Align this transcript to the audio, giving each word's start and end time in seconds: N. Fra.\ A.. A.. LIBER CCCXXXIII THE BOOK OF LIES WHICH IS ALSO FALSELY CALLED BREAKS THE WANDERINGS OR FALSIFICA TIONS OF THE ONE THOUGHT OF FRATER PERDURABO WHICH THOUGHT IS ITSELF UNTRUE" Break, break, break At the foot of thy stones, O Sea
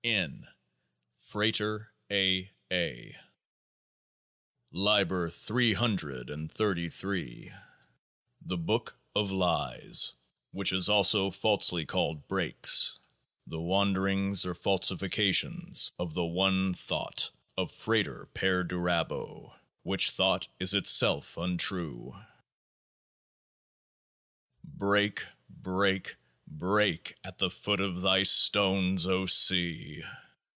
N. 0.03 0.47
Fra.\ 1.27 1.51
A.. 2.11 2.51
A.. 2.71 3.17
LIBER 4.71 5.29
CCCXXXIII 5.29 7.53
THE 8.41 8.57
BOOK 8.57 8.95
OF 9.15 9.31
LIES 9.31 10.13
WHICH 10.53 10.73
IS 10.73 10.89
ALSO 10.89 11.29
FALSELY 11.29 11.85
CALLED 11.85 12.27
BREAKS 12.27 12.97
THE 13.45 13.61
WANDERINGS 13.61 14.43
OR 14.47 14.55
FALSIFICA 14.55 15.33
TIONS 15.33 15.91
OF 15.99 16.15
THE 16.15 16.25
ONE 16.25 16.73
THOUGHT 16.73 17.29
OF 17.59 17.71
FRATER 17.71 18.27
PERDURABO 18.33 19.53
WHICH 19.83 20.09
THOUGHT 20.09 20.47
IS 20.59 20.73
ITSELF 20.73 21.37
UNTRUE" 21.37 22.13
Break, 24.63 25.27
break, 25.47 26.15
break 26.53 27.15
At 27.23 27.37
the 27.37 27.49
foot 27.49 27.79
of 27.79 28.01
thy 28.01 28.23
stones, 28.23 29.07
O 29.07 29.25
Sea 29.25 30.03